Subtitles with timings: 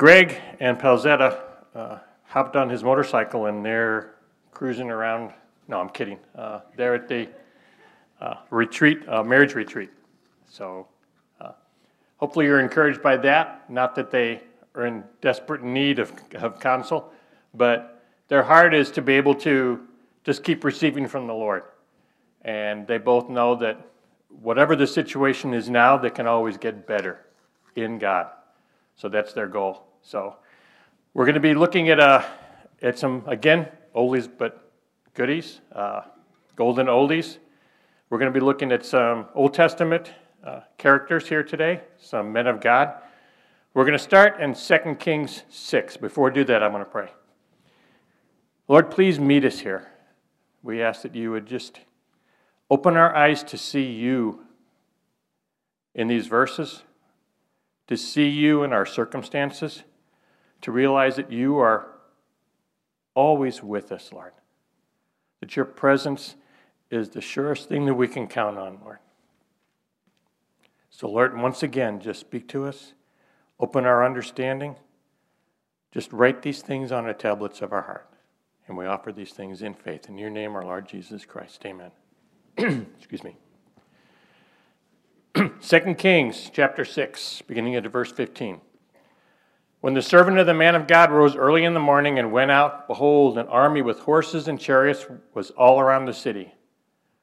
[0.00, 1.38] Greg and Palzetta
[1.74, 4.14] uh, hopped on his motorcycle and they're
[4.50, 5.30] cruising around.
[5.68, 6.18] No, I'm kidding.
[6.34, 7.28] Uh, they're at the
[8.18, 9.90] uh, retreat, uh, marriage retreat.
[10.48, 10.88] So
[11.38, 11.52] uh,
[12.16, 13.70] hopefully you're encouraged by that.
[13.70, 14.40] Not that they
[14.74, 17.12] are in desperate need of, of counsel,
[17.52, 19.86] but their heart is to be able to
[20.24, 21.64] just keep receiving from the Lord.
[22.40, 23.78] And they both know that
[24.30, 27.26] whatever the situation is now, they can always get better
[27.76, 28.28] in God.
[28.96, 29.88] So that's their goal.
[30.02, 30.36] So
[31.14, 32.24] we're going to be looking at, uh,
[32.82, 34.72] at some, again, oldies but
[35.14, 36.02] goodies, uh,
[36.56, 37.38] golden oldies.
[38.08, 40.12] We're going to be looking at some Old Testament
[40.44, 42.94] uh, characters here today, some men of God.
[43.74, 45.96] We're going to start in 2 Kings 6.
[45.98, 47.08] Before I do that, I'm going to pray.
[48.66, 49.88] Lord, please meet us here.
[50.62, 51.80] We ask that you would just
[52.70, 54.46] open our eyes to see you
[55.94, 56.82] in these verses,
[57.88, 59.82] to see you in our circumstances,
[60.62, 61.88] to realize that you are
[63.14, 64.32] always with us, Lord.
[65.40, 66.36] That your presence
[66.90, 68.98] is the surest thing that we can count on, Lord.
[70.90, 72.92] So, Lord, once again, just speak to us,
[73.58, 74.76] open our understanding.
[75.92, 78.08] Just write these things on the tablets of our heart.
[78.68, 80.08] And we offer these things in faith.
[80.08, 81.64] In your name, our Lord Jesus Christ.
[81.64, 81.90] Amen.
[82.96, 83.36] Excuse me.
[85.60, 88.60] 2 Kings chapter 6, beginning at verse 15.
[89.80, 92.50] When the servant of the man of God rose early in the morning and went
[92.50, 96.52] out, behold, an army with horses and chariots was all around the city.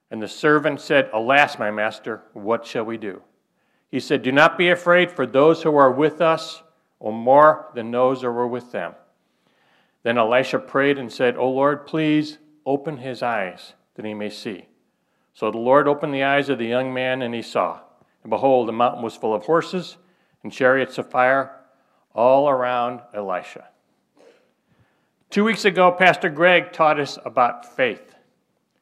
[0.10, 3.22] And the servant said, Alas, my master, what shall we do?
[3.92, 6.64] He said, Do not be afraid, for those who are with us
[7.00, 8.96] are more than those who are with them.
[10.02, 14.66] Then Elisha prayed and said, O Lord, please open his eyes that he may see.
[15.34, 17.82] So the Lord opened the eyes of the young man, and he saw.
[18.24, 19.98] And behold, the mountain was full of horses
[20.42, 21.57] and chariots of fire
[22.18, 23.68] all around Elisha.
[25.30, 28.16] Two weeks ago, Pastor Greg taught us about faith,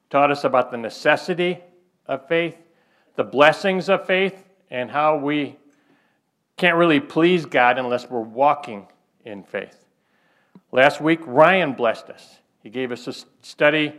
[0.09, 1.59] taught us about the necessity
[2.07, 2.55] of faith,
[3.15, 5.57] the blessings of faith, and how we
[6.55, 8.87] can't really please God unless we're walking
[9.25, 9.85] in faith.
[10.71, 12.39] Last week, Ryan blessed us.
[12.63, 13.93] He gave us a study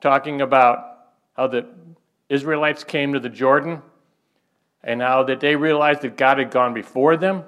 [0.00, 1.66] talking about how the
[2.28, 3.82] Israelites came to the Jordan
[4.84, 7.44] and how that they realized that God had gone before them.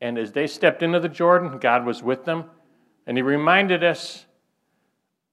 [0.00, 2.44] And as they stepped into the Jordan, God was with them.
[3.06, 4.26] And he reminded us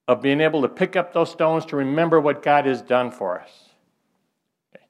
[0.07, 3.39] of being able to pick up those stones to remember what God has done for
[3.39, 3.69] us.
[4.75, 4.85] Okay.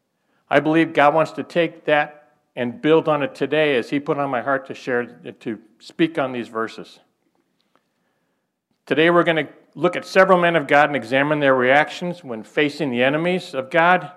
[0.49, 4.17] I believe God wants to take that and build on it today as he put
[4.17, 6.99] on my heart to share to speak on these verses.
[8.85, 12.43] Today we're going to look at several men of God and examine their reactions when
[12.43, 14.11] facing the enemies of God,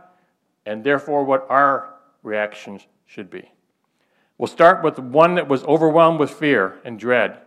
[0.66, 3.50] and therefore what our reactions should be.
[4.38, 7.38] We'll start with one that was overwhelmed with fear and dread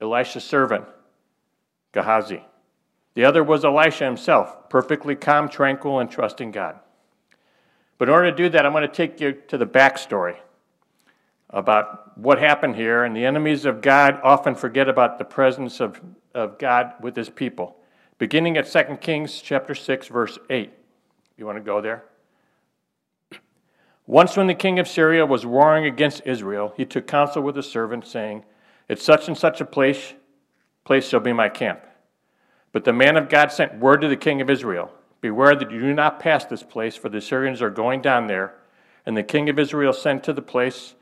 [0.00, 0.84] Elisha's servant,
[1.92, 2.44] Gehazi.
[3.14, 6.78] The other was Elisha himself, perfectly calm, tranquil, and trusting God.
[7.98, 10.36] But in order to do that, I'm going to take you to the backstory
[11.50, 16.00] about what happened here, and the enemies of God often forget about the presence of,
[16.34, 17.76] of God with his people.
[18.18, 20.72] Beginning at 2 Kings chapter 6, verse 8.
[21.36, 22.04] You want to go there?
[24.06, 27.70] Once, when the king of Syria was warring against Israel, he took counsel with his
[27.70, 28.44] servant, saying,
[28.88, 30.14] At such and such a place,
[30.84, 31.80] place shall be my camp.
[32.72, 34.90] But the man of God sent word to the king of Israel
[35.22, 38.54] Beware that you do not pass this place, for the Syrians are going down there.
[39.06, 40.94] And the king of Israel sent to the place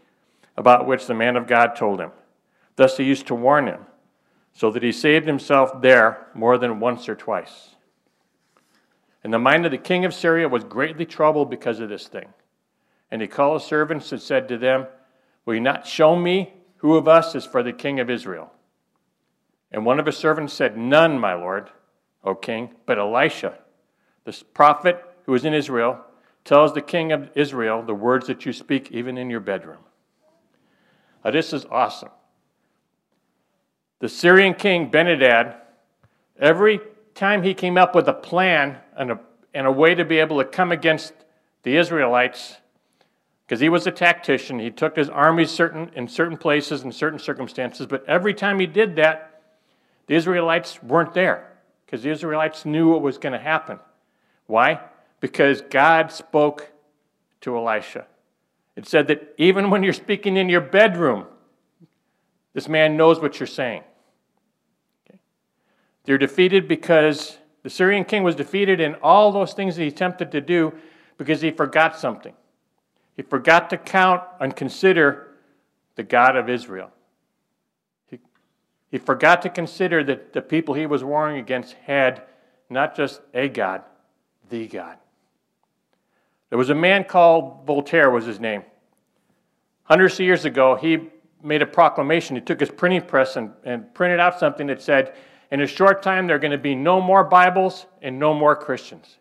[0.57, 2.13] about which the man of God told him.
[2.77, 3.87] Thus he used to warn him,
[4.53, 7.71] so that he saved himself there more than once or twice.
[9.25, 12.29] And the mind of the king of Syria was greatly troubled because of this thing.
[13.11, 14.87] And he called his servants and said to them,
[15.45, 18.53] Will you not show me who of us is for the king of Israel?
[19.73, 21.71] And one of his servants said, None, my lord,
[22.25, 23.59] O king, but Elisha,
[24.25, 26.01] the prophet who is in Israel,
[26.45, 29.79] tells the king of Israel the words that you speak even in your bedroom.
[31.25, 32.11] Now, this is awesome.
[34.01, 35.57] The Syrian king Benhadad,
[36.39, 36.81] every
[37.15, 39.21] time he came up with a plan and a,
[39.53, 41.13] and a way to be able to come against
[41.63, 42.57] the Israelites,
[43.51, 47.19] because he was a tactician, he took his armies certain, in certain places in certain
[47.19, 49.43] circumstances, but every time he did that,
[50.07, 51.51] the Israelites weren't there
[51.85, 53.81] because the Israelites knew what was going to happen.
[54.47, 54.79] Why?
[55.19, 56.71] Because God spoke
[57.41, 58.07] to Elisha.
[58.77, 61.27] It said that even when you're speaking in your bedroom,
[62.53, 63.83] this man knows what you're saying.
[65.09, 65.19] Okay.
[66.05, 70.31] They're defeated because the Syrian king was defeated in all those things that he attempted
[70.31, 70.73] to do
[71.19, 72.35] because he forgot something.
[73.17, 75.29] He forgot to count and consider
[75.97, 76.91] the God of Israel.
[78.91, 82.23] He forgot to consider that the people he was warring against had
[82.69, 83.83] not just a God,
[84.49, 84.97] the God.
[86.49, 88.65] There was a man called Voltaire, was his name.
[89.85, 91.09] Hundreds of years ago, he
[91.43, 92.35] made a proclamation.
[92.35, 95.15] He took his printing press and, and printed out something that said,
[95.53, 98.57] In a short time, there are going to be no more Bibles and no more
[98.57, 99.19] Christians.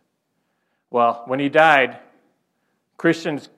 [0.89, 1.99] Well, when he died,
[2.97, 3.49] Christians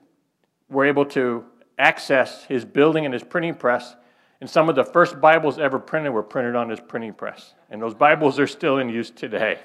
[0.72, 1.44] were able to
[1.78, 3.94] access his building and his printing press,
[4.40, 7.54] and some of the first Bibles ever printed were printed on his printing press.
[7.70, 9.60] And those Bibles are still in use today.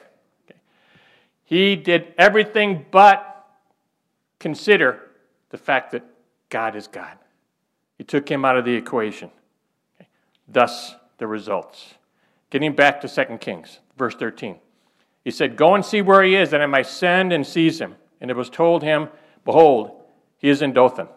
[0.46, 0.60] Okay.
[1.46, 3.48] He did everything but
[4.40, 5.02] consider
[5.50, 6.04] the fact that
[6.50, 7.18] God is God.
[7.98, 9.32] He took him out of the equation.
[9.96, 10.08] Okay.
[10.48, 11.96] Thus, the results.
[12.52, 14.58] Getting back to 2 Kings, verse 13.
[15.24, 17.96] He said, Go and see where he is, that I might send and seize him.
[18.22, 19.10] And it was told him,
[19.44, 19.97] Behold,
[20.38, 21.08] he is in Dothan.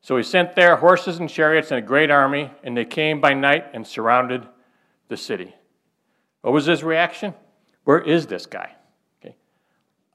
[0.00, 3.34] So he sent there horses and chariots and a great army, and they came by
[3.34, 4.46] night and surrounded
[5.08, 5.54] the city.
[6.40, 7.34] What was his reaction?
[7.84, 8.74] Where is this guy?
[9.20, 9.36] Okay.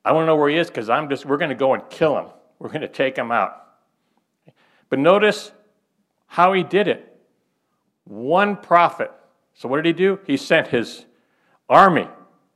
[0.03, 1.89] I want to know where he is because I'm just we're going to go and
[1.89, 2.27] kill him.
[2.59, 3.63] We're going to take him out.
[4.89, 5.51] But notice
[6.27, 7.17] how he did it.
[8.03, 9.11] One prophet.
[9.53, 10.19] So what did he do?
[10.25, 11.05] He sent his
[11.69, 12.07] army,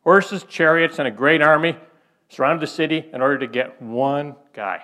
[0.04, 1.78] horses, chariots, and a great army,
[2.30, 4.84] surrounded the city in order to get one guy.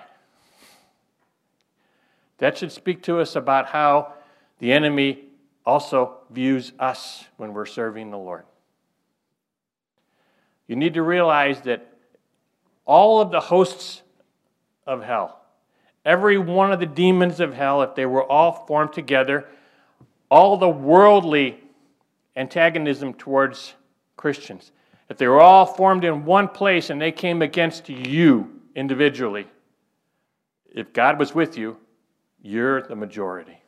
[2.38, 4.14] That should speak to us about how
[4.58, 5.24] the enemy
[5.66, 8.44] also views us when we're serving the Lord.
[10.66, 11.86] You need to realize that
[12.84, 14.02] all of the hosts
[14.86, 15.40] of hell,
[16.04, 19.46] every one of the demons of hell, if they were all formed together,
[20.30, 21.58] all the worldly
[22.36, 23.74] antagonism towards
[24.16, 24.72] Christians,
[25.08, 29.46] if they were all formed in one place and they came against you individually,
[30.70, 31.78] if God was with you,
[32.42, 33.60] you're the majority.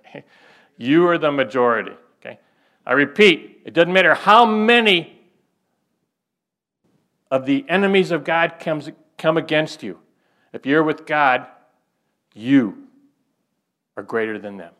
[0.00, 0.24] Okay?
[0.76, 1.92] You are the majority.
[2.20, 2.38] Okay?
[2.86, 5.20] I repeat, it doesn't matter how many
[7.30, 9.98] of the enemies of God comes, come against you.
[10.52, 11.46] If you're with God,
[12.34, 12.86] you
[13.96, 14.72] are greater than them.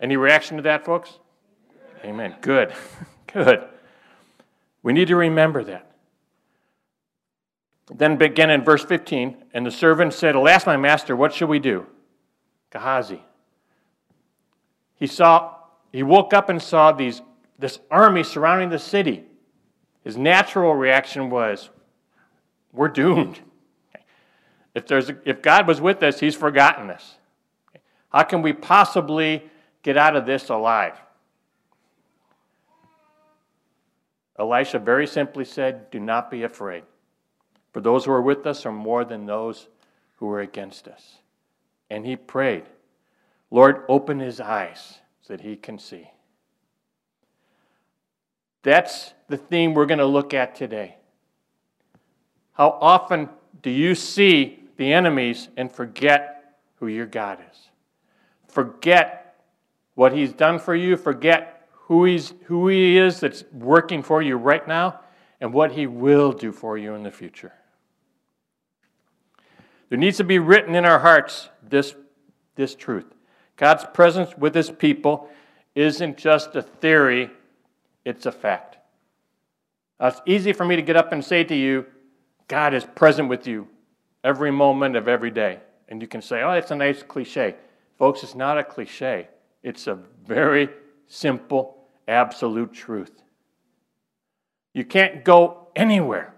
[0.00, 1.18] Any reaction to that, folks?
[2.04, 2.36] Amen.
[2.40, 2.72] Good.
[3.32, 3.64] Good.
[4.82, 5.95] We need to remember that.
[7.94, 11.60] Then begin in verse 15, and the servant said, Alas, my master, what shall we
[11.60, 11.86] do?
[12.70, 13.22] Gehazi.
[14.96, 15.54] He saw,
[15.92, 17.22] he woke up and saw these,
[17.58, 19.24] this army surrounding the city.
[20.02, 21.70] His natural reaction was,
[22.72, 23.40] We're doomed.
[24.74, 27.16] If, there's if God was with us, He's forgotten us.
[28.10, 29.42] How can we possibly
[29.82, 30.94] get out of this alive?
[34.38, 36.82] Elisha very simply said, Do not be afraid.
[37.76, 39.68] For those who are with us are more than those
[40.14, 41.18] who are against us.
[41.90, 42.62] And he prayed,
[43.50, 46.08] Lord, open his eyes so that he can see.
[48.62, 50.96] That's the theme we're going to look at today.
[52.54, 53.28] How often
[53.60, 57.58] do you see the enemies and forget who your God is?
[58.48, 59.36] Forget
[59.96, 64.38] what he's done for you, forget who, he's, who he is that's working for you
[64.38, 65.00] right now,
[65.42, 67.52] and what he will do for you in the future.
[69.88, 71.94] There needs to be written in our hearts this,
[72.54, 73.06] this truth.
[73.56, 75.28] God's presence with his people
[75.74, 77.30] isn't just a theory,
[78.04, 78.78] it's a fact.
[80.00, 81.86] Now, it's easy for me to get up and say to you,
[82.48, 83.68] God is present with you
[84.22, 85.60] every moment of every day.
[85.88, 87.54] And you can say, oh, that's a nice cliche.
[87.98, 89.28] Folks, it's not a cliche,
[89.62, 90.68] it's a very
[91.06, 93.22] simple, absolute truth.
[94.74, 96.34] You can't go anywhere.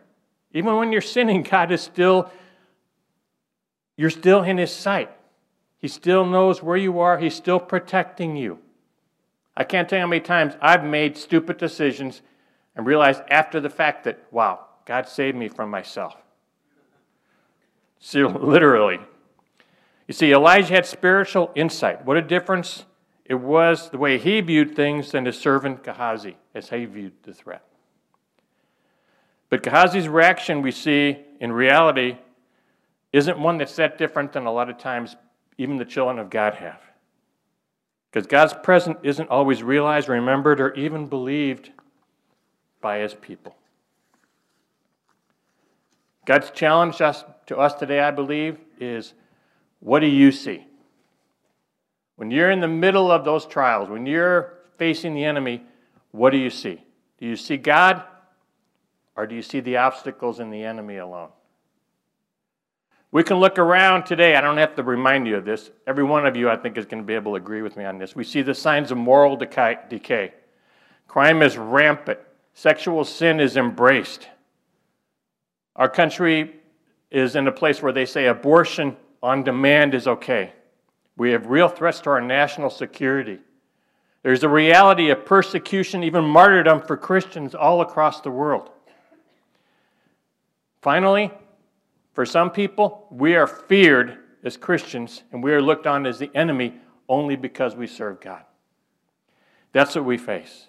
[0.53, 2.31] Even when you're sinning, God is still
[3.99, 5.11] you're still in His sight.
[5.79, 8.61] He still knows where you are, He's still protecting you.
[9.55, 12.23] I can't tell you how many times I've made stupid decisions
[12.77, 16.17] and realized after the fact that, wow, God saved me from myself.
[17.99, 19.01] See, literally.
[20.07, 22.05] You see, Elijah had spiritual insight.
[22.07, 22.85] What a difference
[23.25, 27.35] it was the way he viewed things than his servant Gehazi as he viewed the
[27.35, 27.63] threat.
[29.51, 32.17] But Gehazi's reaction, we see in reality,
[33.13, 35.17] isn't one that's that different than a lot of times
[35.57, 36.81] even the children of God have.
[38.11, 41.71] Because God's presence isn't always realized, remembered, or even believed
[42.81, 43.57] by his people.
[46.25, 49.15] God's challenge us, to us today, I believe, is
[49.81, 50.67] what do you see?
[52.17, 55.63] When you're in the middle of those trials, when you're facing the enemy,
[56.11, 56.83] what do you see?
[57.19, 58.03] Do you see God,
[59.17, 61.31] or do you see the obstacles in the enemy alone?
[63.11, 64.37] We can look around today.
[64.37, 65.71] I don't have to remind you of this.
[65.87, 67.85] Every one of you, I think, is going to be able to agree with me
[67.85, 68.15] on this.
[68.15, 70.35] We see the signs of moral decay.
[71.07, 72.19] Crime is rampant,
[72.53, 74.29] sexual sin is embraced.
[75.75, 76.57] Our country
[77.11, 80.53] is in a place where they say abortion on demand is okay.
[81.17, 83.39] We have real threats to our national security.
[84.23, 88.71] There's a reality of persecution, even martyrdom for Christians all across the world.
[90.83, 91.31] Finally,
[92.19, 96.33] for some people, we are feared as Christians and we are looked on as the
[96.35, 96.75] enemy
[97.09, 98.43] only because we serve God.
[99.71, 100.67] That's what we face.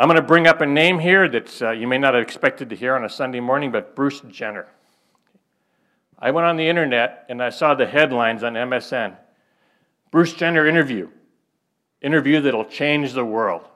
[0.00, 2.70] I'm going to bring up a name here that uh, you may not have expected
[2.70, 4.66] to hear on a Sunday morning, but Bruce Jenner.
[6.18, 9.16] I went on the internet and I saw the headlines on MSN
[10.10, 11.08] Bruce Jenner interview,
[12.02, 13.68] interview that'll change the world.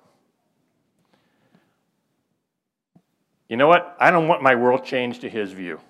[3.49, 3.97] You know what?
[4.01, 5.81] I don't want my world changed to his view.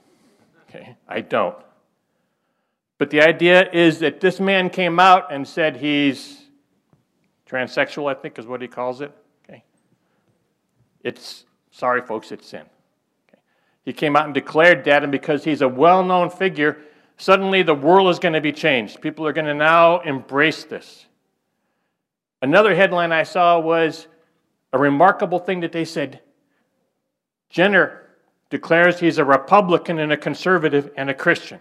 [0.68, 0.96] Okay?
[1.08, 1.56] I don't.
[2.98, 6.42] But the idea is that this man came out and said he's
[7.48, 9.12] transsexual, I think is what he calls it.
[9.44, 9.62] Okay?
[11.02, 12.62] It's, sorry folks, it's sin.
[13.28, 13.40] Okay?
[13.84, 16.78] He came out and declared that, and because he's a well known figure,
[17.16, 19.00] suddenly the world is going to be changed.
[19.00, 21.06] People are going to now embrace this.
[22.42, 24.06] Another headline I saw was
[24.72, 26.20] a remarkable thing that they said
[27.54, 28.00] Jenner
[28.50, 31.60] declares he's a Republican and a conservative and a Christian.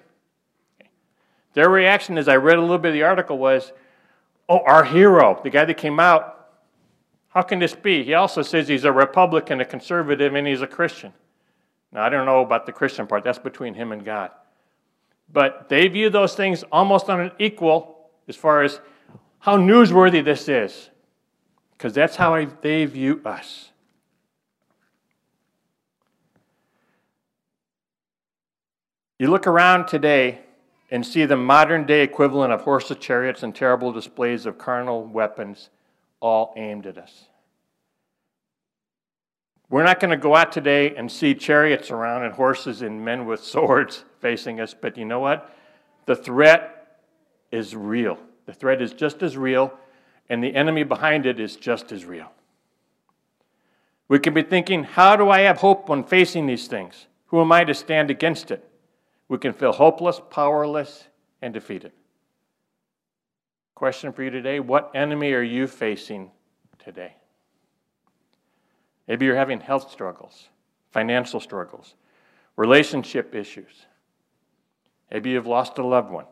[1.53, 3.73] Their reaction, as I read a little bit of the article, was,
[4.49, 6.49] Oh, our hero, the guy that came out,
[7.29, 8.03] how can this be?
[8.03, 11.13] He also says he's a Republican, a conservative, and he's a Christian.
[11.91, 14.31] Now, I don't know about the Christian part, that's between him and God.
[15.31, 18.79] But they view those things almost on an equal as far as
[19.37, 20.89] how newsworthy this is,
[21.73, 23.69] because that's how they view us.
[29.19, 30.39] You look around today
[30.89, 35.69] and see the modern day equivalent of horses, chariots, and terrible displays of carnal weapons
[36.19, 37.25] all aimed at us.
[39.69, 43.25] We're not going to go out today and see chariots around and horses and men
[43.25, 45.55] with swords facing us, but you know what?
[46.05, 46.99] The threat
[47.51, 48.19] is real.
[48.45, 49.73] The threat is just as real,
[50.29, 52.31] and the enemy behind it is just as real.
[54.07, 57.07] We can be thinking, how do I have hope when facing these things?
[57.27, 58.69] Who am I to stand against it?
[59.33, 61.07] We can feel hopeless, powerless,
[61.41, 61.91] and defeated.
[63.73, 66.29] Question for you today What enemy are you facing
[66.77, 67.15] today?
[69.07, 70.49] Maybe you're having health struggles,
[70.91, 71.95] financial struggles,
[72.57, 73.87] relationship issues.
[75.11, 76.27] Maybe you've lost a loved one.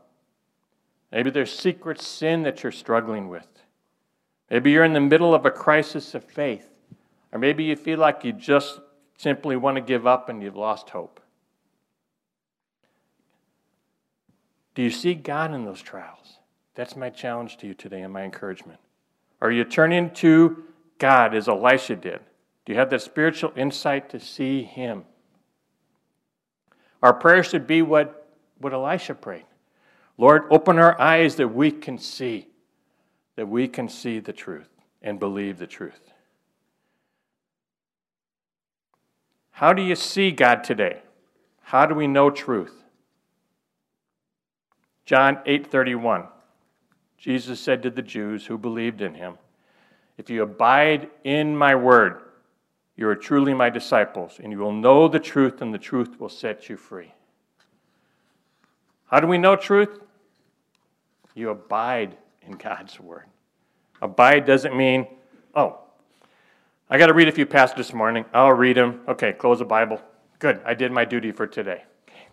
[1.12, 3.48] Maybe there's secret sin that you're struggling with.
[4.52, 6.70] Maybe you're in the middle of a crisis of faith.
[7.32, 8.80] Or maybe you feel like you just
[9.18, 11.21] simply want to give up and you've lost hope.
[14.76, 16.38] Do you see God in those trials?
[16.76, 18.80] That's my challenge to you today and my encouragement.
[19.42, 20.64] Are you turning to
[20.98, 22.20] God as Elisha did?
[22.66, 25.04] Do you have that spiritual insight to see Him?
[27.02, 29.46] Our prayer should be what, what Elisha prayed
[30.18, 32.48] Lord, open our eyes that we can see,
[33.36, 34.70] that we can see the truth
[35.02, 36.12] and believe the truth.
[39.50, 41.02] How do you see God today?
[41.62, 42.81] How do we know truth?
[45.12, 46.30] John 8:31.
[47.18, 49.40] Jesus said to the Jews who believed in him,
[50.18, 52.22] "If you abide in my word,
[52.96, 56.30] you are truly my disciples, and you will know the truth, and the truth will
[56.30, 57.14] set you free."
[59.08, 60.02] How do we know truth?
[61.36, 63.26] You abide in God's word.
[64.02, 65.08] Abide doesn't mean,
[65.54, 65.78] oh,
[66.90, 68.24] I got to read a few passages this morning.
[68.34, 69.04] I'll read them.
[69.10, 70.02] Okay, close the Bible.
[70.40, 71.84] Good, I did my duty for today.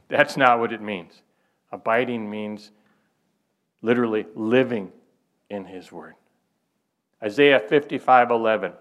[0.06, 1.23] That's not what it means.
[1.70, 2.70] Abiding means
[3.82, 4.92] literally living
[5.50, 6.14] in his word.
[7.22, 8.72] Isaiah 55 11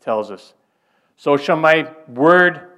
[0.00, 0.54] tells us,
[1.16, 2.68] So shall my word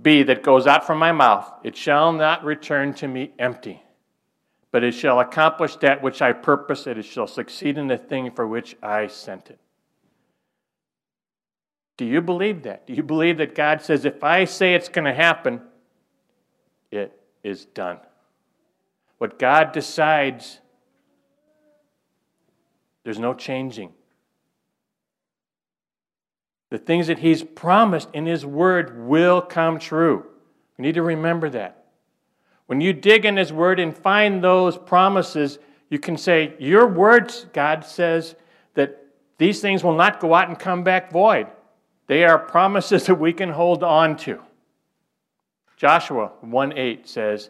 [0.00, 1.50] be that goes out from my mouth.
[1.62, 3.82] It shall not return to me empty,
[4.70, 8.30] but it shall accomplish that which I purpose, and it shall succeed in the thing
[8.30, 9.58] for which I sent it.
[11.96, 12.86] Do you believe that?
[12.86, 15.60] Do you believe that God says, if I say it's going to happen,
[16.90, 17.98] it is done?
[19.24, 20.60] What God decides,
[23.04, 23.90] there's no changing.
[26.68, 30.26] The things that He's promised in His Word will come true.
[30.76, 31.86] We need to remember that.
[32.66, 37.46] When you dig in His Word and find those promises, you can say, Your words,
[37.54, 38.34] God says,
[38.74, 39.06] that
[39.38, 41.46] these things will not go out and come back void.
[42.08, 44.42] They are promises that we can hold on to.
[45.78, 47.48] Joshua 1 8 says,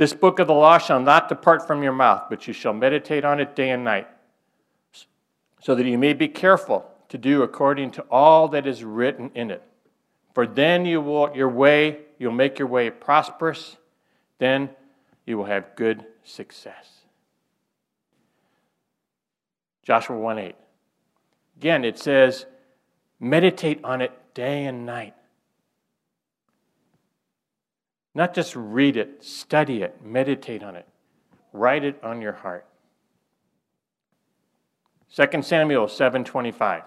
[0.00, 3.22] This book of the law shall not depart from your mouth, but you shall meditate
[3.22, 4.08] on it day and night,
[5.60, 9.50] so that you may be careful to do according to all that is written in
[9.50, 9.62] it.
[10.32, 13.76] For then you will your way, you'll make your way prosperous,
[14.38, 14.70] then
[15.26, 17.00] you will have good success.
[19.82, 20.54] Joshua 1 8.
[21.58, 22.46] Again, it says,
[23.18, 25.12] meditate on it day and night.
[28.14, 30.86] Not just read it, study it, meditate on it,
[31.52, 32.66] write it on your heart.
[35.14, 36.84] 2 Samuel 7:25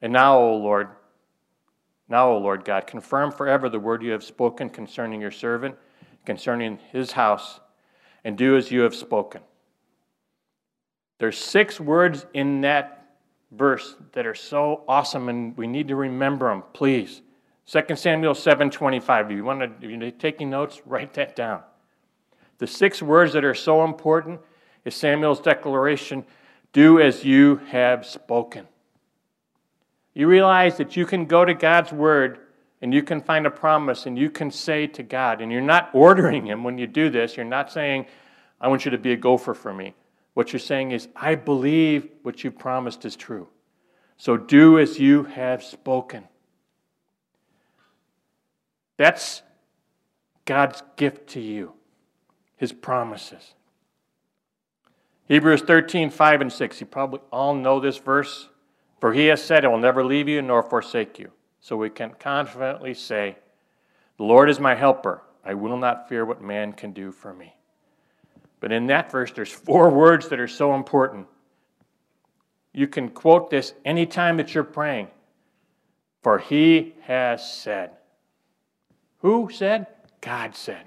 [0.00, 0.88] And now, O Lord,
[2.08, 5.76] now, O Lord God, confirm forever the word you have spoken concerning your servant,
[6.24, 7.60] concerning his house,
[8.24, 9.42] and do as you have spoken.
[11.18, 13.16] There's six words in that
[13.50, 17.22] verse that are so awesome, and we need to remember them, please.
[17.68, 19.26] 2 Samuel 7:25.
[19.26, 21.62] If you want to, if you're taking notes, write that down.
[22.56, 24.40] The six words that are so important
[24.86, 26.24] is Samuel's declaration,
[26.72, 28.66] "Do as you have spoken."
[30.14, 32.38] You realize that you can go to God's word
[32.80, 35.90] and you can find a promise and you can say to God, and you're not
[35.92, 37.36] ordering him when you do this.
[37.36, 38.06] You're not saying,
[38.62, 39.94] "I want you to be a gopher for me."
[40.32, 43.48] What you're saying is, "I believe what you promised is true."
[44.16, 46.28] So do as you have spoken.
[48.98, 49.42] That's
[50.44, 51.72] God's gift to you,
[52.56, 53.54] His promises.
[55.28, 56.80] Hebrews 13, 5 and 6.
[56.80, 58.48] You probably all know this verse.
[59.00, 61.30] For he has said, I will never leave you nor forsake you.
[61.60, 63.36] So we can confidently say,
[64.16, 65.22] The Lord is my helper.
[65.44, 67.54] I will not fear what man can do for me.
[68.60, 71.26] But in that verse, there's four words that are so important.
[72.72, 75.08] You can quote this anytime that you're praying.
[76.22, 77.92] For he has said.
[79.20, 79.86] Who said?
[80.20, 80.86] God said.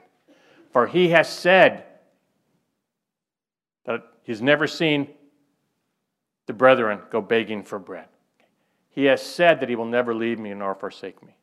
[0.71, 1.83] For he has said
[3.85, 5.09] that he's never seen
[6.47, 8.07] the brethren go begging for bread.
[8.89, 11.35] He has said that he will never leave me nor forsake me.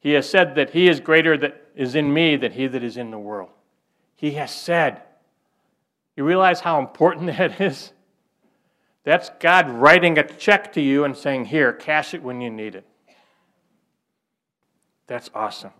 [0.00, 2.96] He has said that he is greater that is in me than he that is
[2.96, 3.50] in the world.
[4.16, 5.02] He has said.
[6.16, 7.92] You realize how important that is?
[9.04, 12.74] That's God writing a check to you and saying, Here, cash it when you need
[12.74, 12.86] it.
[15.06, 15.72] That's awesome.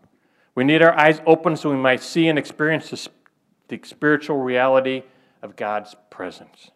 [0.55, 2.91] We need our eyes open so we might see and experience
[3.69, 5.03] the, spiritual reality
[5.41, 6.71] of God's presence.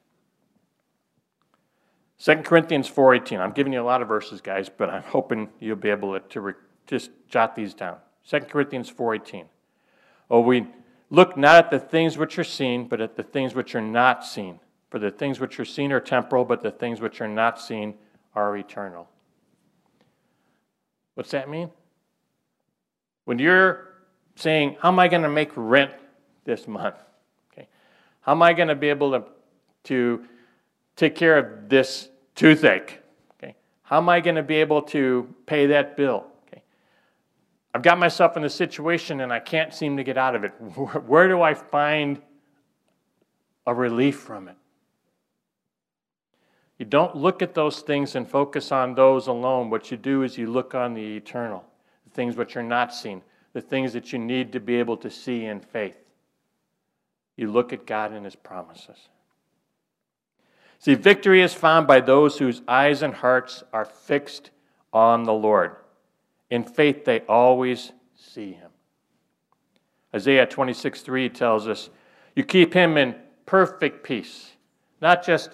[2.18, 3.38] 2 Corinthians 4.18.
[3.38, 6.26] I'm giving you a lot of verses, guys, but I'm hoping you'll be able to,
[6.28, 6.52] to re,
[6.86, 7.98] just jot these down.
[8.28, 9.44] 2 Corinthians 4.18.
[10.30, 10.66] Oh, we
[11.10, 14.24] look not at the things which are seen, but at the things which are not
[14.24, 14.58] seen.
[14.88, 17.94] For the things which are seen are temporal, but the things which are not seen
[18.34, 19.08] are eternal.
[21.14, 21.70] What's that mean?
[23.26, 23.88] When you're
[24.36, 25.90] saying, How am I going to make rent
[26.44, 26.94] this month?
[27.52, 27.68] Okay.
[28.20, 29.24] How am I going to be able to,
[29.84, 30.24] to
[30.94, 33.00] take care of this toothache?
[33.34, 33.56] Okay.
[33.82, 36.24] How am I going to be able to pay that bill?
[36.46, 36.62] Okay.
[37.74, 40.50] I've got myself in a situation and I can't seem to get out of it.
[41.06, 42.22] Where do I find
[43.66, 44.56] a relief from it?
[46.78, 49.68] You don't look at those things and focus on those alone.
[49.68, 51.64] What you do is you look on the eternal
[52.16, 55.44] things which are not seen, the things that you need to be able to see
[55.44, 55.96] in faith.
[57.36, 58.96] You look at God and His promises.
[60.78, 64.50] See, victory is found by those whose eyes and hearts are fixed
[64.92, 65.76] on the Lord.
[66.50, 68.70] In faith, they always see Him.
[70.14, 71.90] Isaiah 26 3 tells us,
[72.34, 74.52] You keep Him in perfect peace,
[75.00, 75.50] not just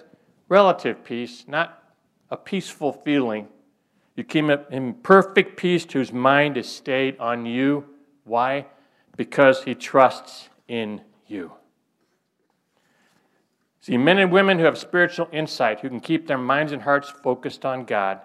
[0.47, 1.83] relative peace, not
[2.29, 3.47] a peaceful feeling,
[4.15, 7.85] you keep him in perfect peace whose mind is stayed on you.
[8.25, 8.67] Why?
[9.17, 11.51] Because he trusts in you.
[13.81, 17.09] See, men and women who have spiritual insight, who can keep their minds and hearts
[17.09, 18.21] focused on God,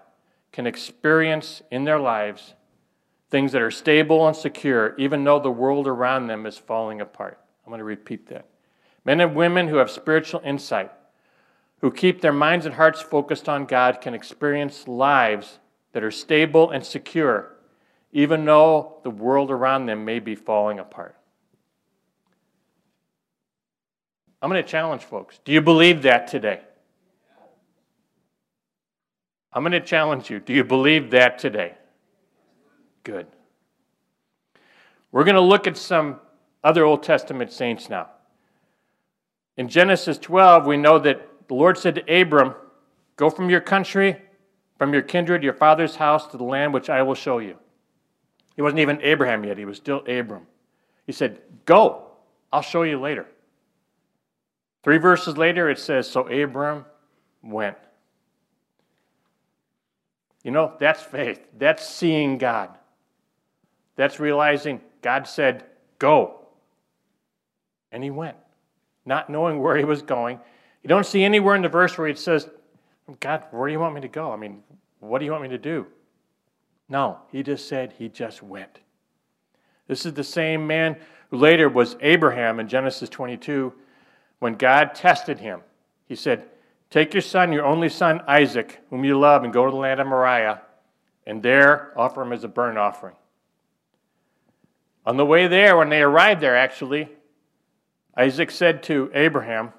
[0.52, 2.54] can experience in their lives
[3.30, 7.40] things that are stable and secure, even though the world around them is falling apart.
[7.64, 8.46] I'm going to repeat that.
[9.04, 10.90] Men and women who have spiritual insight,
[11.80, 15.58] who keep their minds and hearts focused on God, can experience lives
[15.98, 17.56] that are stable and secure,
[18.12, 21.16] even though the world around them may be falling apart.
[24.40, 25.40] I'm going to challenge folks.
[25.44, 26.60] Do you believe that today?
[29.52, 30.38] I'm going to challenge you.
[30.38, 31.74] Do you believe that today?
[33.02, 33.26] Good.
[35.10, 36.20] We're going to look at some
[36.62, 38.10] other Old Testament saints now.
[39.56, 42.54] In Genesis 12, we know that the Lord said to Abram,
[43.16, 44.22] Go from your country
[44.78, 47.56] from your kindred, your father's house, to the land which I will show you.
[48.56, 50.46] He wasn't even Abraham yet, he was still Abram.
[51.06, 52.06] He said, Go,
[52.52, 53.26] I'll show you later.
[54.82, 56.84] Three verses later, it says, So Abram
[57.42, 57.76] went.
[60.44, 61.40] You know, that's faith.
[61.58, 62.70] That's seeing God.
[63.96, 65.64] That's realizing God said,
[65.98, 66.46] Go.
[67.90, 68.36] And he went,
[69.04, 70.38] not knowing where he was going.
[70.82, 72.48] You don't see anywhere in the verse where it says,
[73.20, 74.32] God, where do you want me to go?
[74.32, 74.62] I mean,
[75.00, 75.86] what do you want me to do?
[76.88, 78.80] No, he just said he just went.
[79.86, 80.96] This is the same man
[81.30, 83.72] who later was Abraham in Genesis 22
[84.38, 85.60] when God tested him.
[86.06, 86.46] He said,
[86.90, 90.00] Take your son, your only son, Isaac, whom you love, and go to the land
[90.00, 90.62] of Moriah,
[91.26, 93.14] and there offer him as a burnt offering.
[95.04, 97.08] On the way there, when they arrived there, actually,
[98.16, 99.72] Isaac said to Abraham,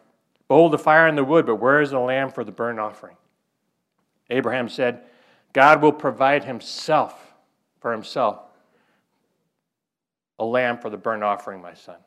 [0.49, 3.15] Behold the fire and the wood, but where is the lamb for the burnt offering?
[4.29, 5.03] Abraham said,
[5.53, 7.33] God will provide himself
[7.79, 8.41] for himself
[10.39, 11.97] a lamb for the burnt offering, my son.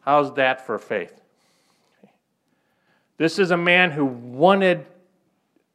[0.00, 1.20] How's that for faith?
[3.16, 4.86] This is a man who wanted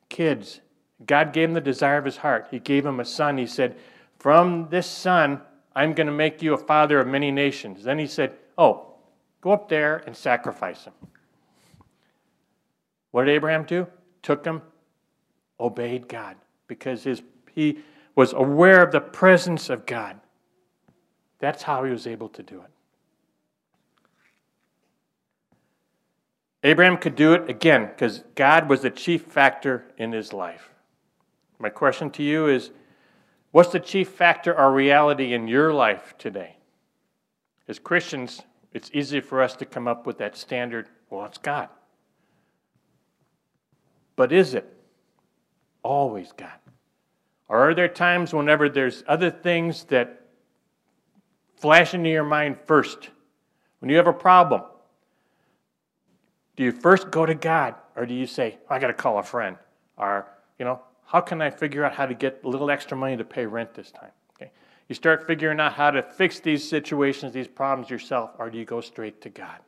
[0.10, 0.62] kids.
[1.06, 2.48] God gave him the desire of his heart.
[2.52, 3.38] He gave him a son.
[3.38, 3.78] He said,
[4.20, 5.42] From this son,
[5.76, 7.84] I'm going to make you a father of many nations.
[7.84, 8.96] Then he said, Oh,
[9.42, 10.94] go up there and sacrifice him.
[13.16, 13.88] What did Abraham do?
[14.24, 14.62] Took him,
[15.58, 16.36] obeyed God,
[16.68, 17.80] because his, he
[18.14, 20.20] was aware of the presence of God.
[21.40, 22.70] That's how he was able to do it.
[26.62, 30.72] Abraham could do it again because God was the chief factor in his life.
[31.58, 32.72] My question to you is
[33.52, 36.58] what's the chief factor or reality in your life today?
[37.70, 38.42] As Christians,
[38.74, 41.70] it's easy for us to come up with that standard well, it's God.
[44.16, 44.66] But is it
[45.84, 46.52] always God?
[47.48, 50.22] Or are there times whenever there's other things that
[51.58, 53.10] flash into your mind first?
[53.80, 54.64] When you have a problem,
[56.56, 59.24] do you first go to God or do you say, I got to call a
[59.24, 59.58] friend?
[59.98, 63.16] Or, you know, how can I figure out how to get a little extra money
[63.18, 64.12] to pay rent this time?
[64.36, 64.52] Okay.
[64.88, 68.66] You start figuring out how to fix these situations, these problems yourself, or do you
[68.66, 69.60] go straight to God?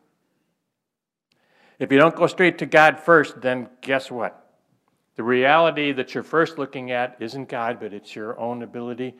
[1.79, 4.47] If you don't go straight to God first, then guess what?
[5.15, 9.15] The reality that you're first looking at isn't God, but it's your own ability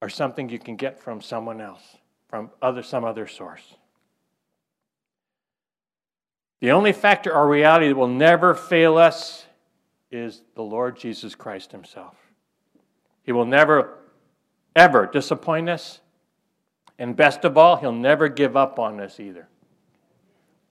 [0.00, 1.96] or something you can get from someone else,
[2.28, 3.74] from other, some other source.
[6.60, 9.46] The only factor or reality that will never fail us
[10.10, 12.16] is the Lord Jesus Christ Himself.
[13.22, 13.98] He will never,
[14.74, 16.00] ever disappoint us.
[16.98, 19.48] And best of all, He'll never give up on us either.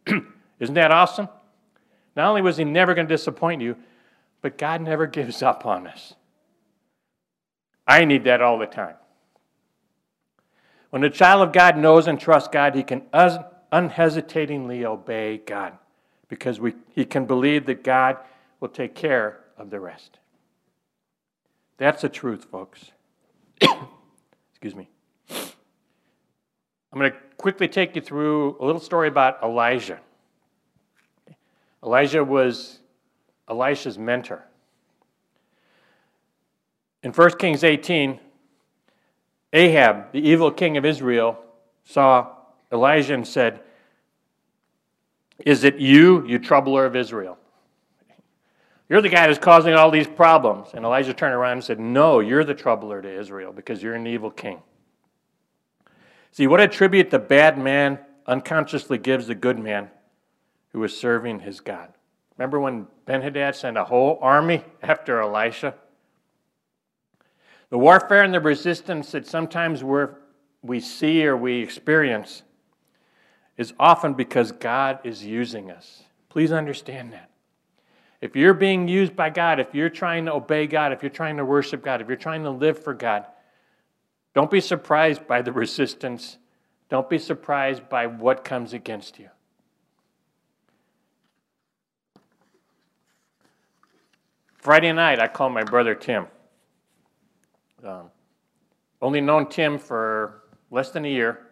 [0.59, 1.29] Isn't that awesome?
[2.15, 3.75] Not only was He never going to disappoint you,
[4.41, 6.13] but God never gives up on us.
[7.87, 8.95] I need that all the time.
[10.89, 13.03] When a child of God knows and trusts God, he can
[13.71, 15.77] unhesitatingly obey God
[16.27, 18.17] because we, he can believe that God
[18.59, 20.19] will take care of the rest.
[21.77, 22.91] That's the truth, folks.
[24.51, 24.89] Excuse me.
[25.29, 29.99] I'm going to quickly take you through a little story about Elijah.
[31.83, 32.79] Elijah was
[33.47, 34.43] Elisha's mentor.
[37.03, 38.19] In 1 Kings 18,
[39.53, 41.39] Ahab, the evil king of Israel,
[41.85, 42.27] saw
[42.71, 43.61] Elijah and said,
[45.45, 47.37] Is it you, you troubler of Israel?
[48.89, 50.69] You're the guy who's causing all these problems.
[50.73, 54.07] And Elijah turned around and said, No, you're the troubler to Israel because you're an
[54.07, 54.61] evil king.
[56.31, 59.89] See, what a tribute the bad man unconsciously gives the good man
[60.69, 61.93] who is serving his God.
[62.37, 65.73] Remember when Ben Hadad sent a whole army after Elisha?
[67.69, 69.83] The warfare and the resistance that sometimes
[70.61, 72.43] we see or we experience
[73.57, 76.03] is often because God is using us.
[76.29, 77.31] Please understand that.
[78.21, 81.37] If you're being used by God, if you're trying to obey God, if you're trying
[81.37, 83.25] to worship God, if you're trying to live for God,
[84.37, 86.37] don't be surprised by the resistance.
[86.89, 89.29] Don't be surprised by what comes against you.
[94.59, 96.27] Friday night, I called my brother Tim.
[97.83, 98.11] Um,
[99.01, 101.47] only known Tim for less than a year,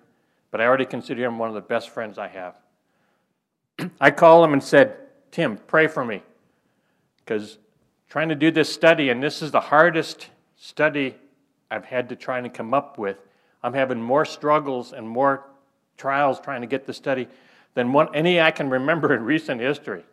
[0.52, 2.56] but I already consider him one of the best friends I have.
[4.00, 4.96] I called him and said,
[5.32, 6.22] Tim, pray for me.
[7.18, 7.58] Because
[8.10, 11.16] trying to do this study, and this is the hardest study
[11.70, 13.18] I've had to try and come up with.
[13.64, 15.46] I'm having more struggles and more
[15.98, 17.28] trials trying to get the study
[17.74, 20.04] than one, any I can remember in recent history.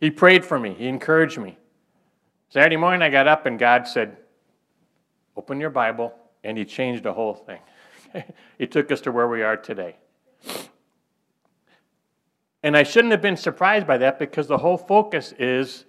[0.00, 1.58] He prayed for me, he encouraged me.
[2.48, 4.16] Saturday morning, I got up and God said,
[5.36, 7.60] Open your Bible, and he changed the whole thing.
[8.58, 9.96] he took us to where we are today.
[12.62, 15.84] And I shouldn't have been surprised by that because the whole focus is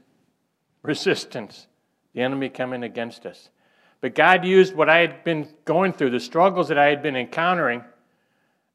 [0.84, 1.68] resistance,
[2.14, 3.50] the enemy coming against us.
[4.02, 7.16] But God used what I had been going through, the struggles that I had been
[7.16, 7.84] encountering,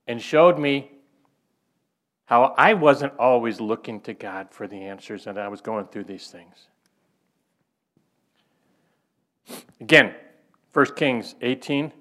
[0.06, 0.90] and showed me
[2.24, 6.04] how I wasn't always looking to God for the answers and I was going through
[6.04, 6.68] these things.
[9.80, 10.14] Again,
[10.72, 11.92] 1 Kings 18.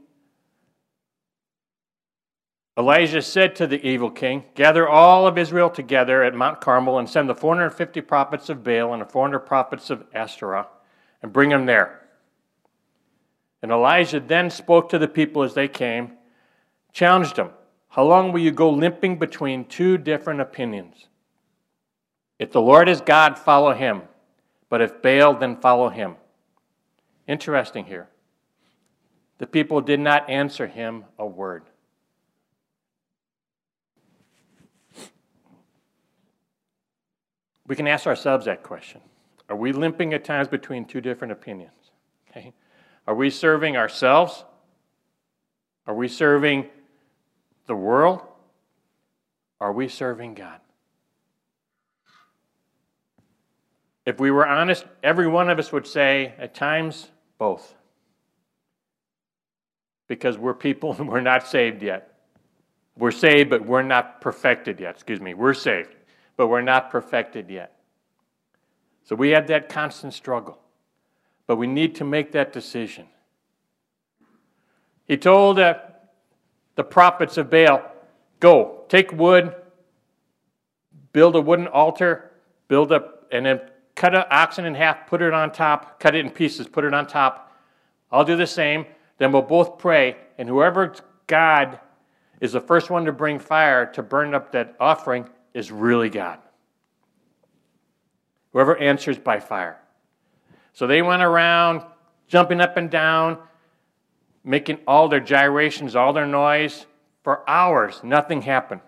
[2.78, 7.10] Elijah said to the evil king, Gather all of Israel together at Mount Carmel and
[7.10, 10.68] send the 450 prophets of Baal and the 400 prophets of Asherah
[11.22, 12.01] and bring them there.
[13.62, 16.14] And Elijah then spoke to the people as they came,
[16.94, 17.52] challenged them
[17.90, 21.08] How long will you go limping between two different opinions?
[22.40, 24.02] If the Lord is God, follow him.
[24.70, 26.16] But if Baal, then follow him.
[27.28, 28.10] Interesting here.
[29.38, 31.64] The people did not answer him a word.
[37.68, 39.02] We can ask ourselves that question.
[39.50, 41.72] Are we limping at times between two different opinions?
[42.32, 42.54] Okay.
[43.12, 44.46] Are we serving ourselves?
[45.86, 46.70] Are we serving
[47.66, 48.22] the world?
[49.60, 50.62] Are we serving God?
[54.06, 57.76] If we were honest, every one of us would say, at times, both
[60.08, 62.18] because we're people and we're not saved yet.
[62.98, 64.92] We're saved, but we're not perfected yet.
[64.96, 65.34] Excuse me.
[65.34, 65.94] We're saved,
[66.38, 67.78] but we're not perfected yet.
[69.04, 70.61] So we have that constant struggle.
[71.52, 73.08] But we need to make that decision.
[75.06, 75.80] He told uh,
[76.76, 77.84] the prophets of Baal
[78.40, 79.54] go, take wood,
[81.12, 82.32] build a wooden altar,
[82.70, 83.60] build up, and then
[83.96, 86.94] cut an oxen in half, put it on top, cut it in pieces, put it
[86.94, 87.54] on top.
[88.14, 88.86] I'll do the same.
[89.18, 90.96] Then we'll both pray, and whoever
[91.28, 91.82] God
[92.40, 96.40] is the first one to bring fire to burn up that offering is really God.
[98.54, 99.82] Whoever answers by fire.
[100.74, 101.84] So they went around
[102.28, 103.38] jumping up and down,
[104.44, 106.86] making all their gyrations, all their noise
[107.24, 108.02] for hours.
[108.04, 108.82] Nothing happened.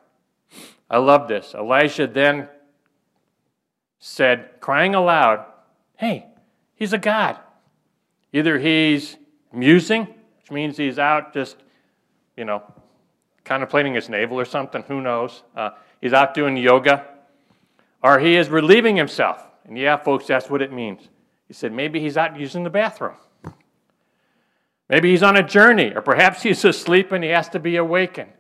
[0.89, 1.53] I love this.
[1.53, 2.47] Elijah then
[3.99, 5.45] said, crying aloud,
[5.97, 6.25] Hey,
[6.75, 7.37] he's a God.
[8.31, 9.15] Either he's
[9.51, 10.07] musing
[10.43, 11.55] which means he's out just,
[12.35, 12.61] you know,
[13.45, 14.83] contemplating his navel or something.
[14.89, 15.41] Who knows?
[15.55, 15.69] Uh,
[16.01, 17.07] he's out doing yoga.
[18.01, 19.41] Or he is relieving himself.
[19.63, 21.07] And yeah, folks, that's what it means.
[21.53, 23.13] He said maybe he's out using the bathroom.
[24.89, 28.31] Maybe he's on a journey, or perhaps he's asleep and he has to be awakened.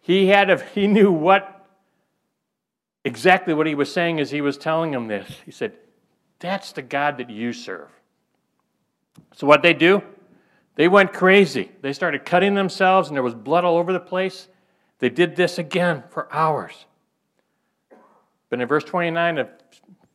[0.00, 1.66] He had a, he knew what
[3.04, 5.28] exactly what he was saying as he was telling him this.
[5.44, 5.72] He said,
[6.38, 7.88] That's the God that you serve.
[9.34, 10.00] So what they do?
[10.76, 11.72] They went crazy.
[11.82, 14.46] They started cutting themselves, and there was blood all over the place.
[15.00, 16.84] They did this again for hours.
[18.48, 19.48] But in verse 29 of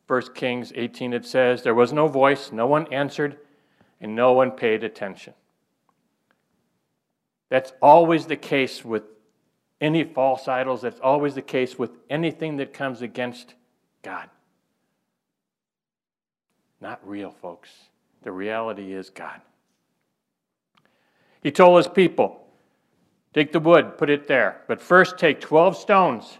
[0.06, 3.38] 1 Kings 18, it says, There was no voice, no one answered,
[4.00, 5.34] and no one paid attention.
[7.48, 9.02] That's always the case with
[9.80, 10.82] any false idols.
[10.82, 13.54] That's always the case with anything that comes against
[14.02, 14.28] God.
[16.80, 17.70] Not real, folks.
[18.22, 19.40] The reality is God.
[21.42, 22.42] He told his people,
[23.32, 24.62] Take the wood, put it there.
[24.66, 26.38] But first take 12 stones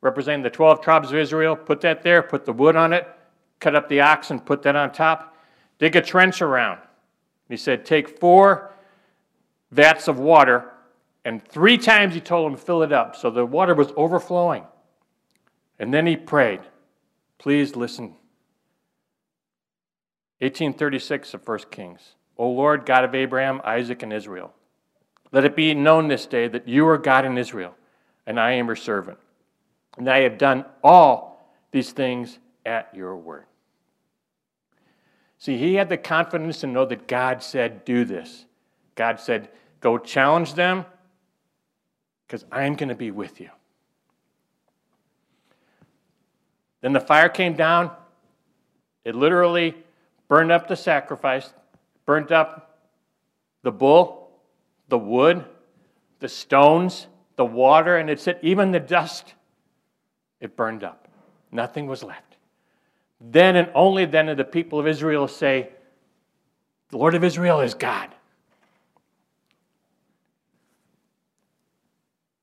[0.00, 3.06] representing the 12 tribes of Israel, put that there, put the wood on it,
[3.58, 5.36] cut up the oxen, put that on top,
[5.78, 6.80] dig a trench around.
[7.48, 8.72] He said, Take four
[9.70, 10.70] vats of water,
[11.24, 13.16] and three times he told to fill it up.
[13.16, 14.64] So the water was overflowing.
[15.78, 16.60] And then he prayed,
[17.38, 18.16] Please listen.
[20.38, 22.14] 1836 of 1 Kings.
[22.38, 24.54] O Lord, God of Abraham, Isaac, and Israel,
[25.32, 27.74] let it be known this day that you are God in Israel,
[28.26, 29.18] and I am your servant.
[29.96, 33.44] And I have done all these things at your word.
[35.38, 38.44] See, he had the confidence to know that God said, Do this.
[38.94, 39.48] God said,
[39.80, 40.84] Go challenge them
[42.26, 43.50] because I'm going to be with you.
[46.82, 47.90] Then the fire came down.
[49.04, 49.74] It literally
[50.28, 51.52] burned up the sacrifice
[52.10, 52.80] burnt up
[53.62, 54.32] the bull,
[54.88, 55.44] the wood,
[56.18, 59.34] the stones, the water, and it said even the dust,
[60.40, 61.08] it burned up.
[61.52, 62.36] Nothing was left.
[63.20, 65.70] Then and only then did the people of Israel say,
[66.90, 68.08] The Lord of Israel is God.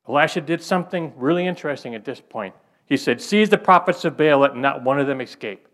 [0.08, 2.54] Elisha did something really interesting at this point.
[2.86, 5.68] He said, Seize the prophets of Baal, let not one of them escape.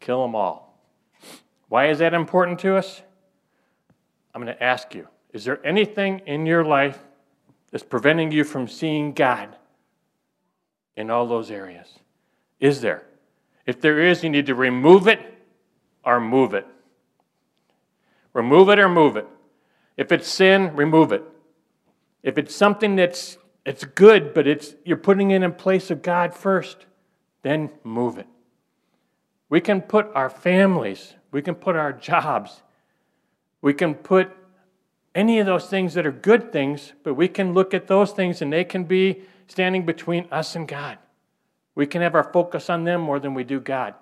[0.00, 0.76] Kill them all.
[1.68, 3.02] Why is that important to us?
[4.34, 6.98] I'm going to ask you is there anything in your life
[7.70, 9.56] that's preventing you from seeing God
[10.96, 11.88] in all those areas?
[12.60, 13.04] Is there?
[13.66, 15.20] If there is, you need to remove it
[16.04, 16.66] or move it.
[18.32, 19.26] Remove it or move it.
[19.96, 21.22] If it's sin, remove it.
[22.22, 26.34] If it's something that's it's good, but it's you're putting it in place of God
[26.34, 26.86] first,
[27.42, 28.26] then move it.
[29.48, 32.62] We can put our families, we can put our jobs,
[33.60, 34.30] we can put
[35.14, 38.40] any of those things that are good things, but we can look at those things
[38.40, 40.98] and they can be standing between us and God.
[41.74, 43.94] We can have our focus on them more than we do God.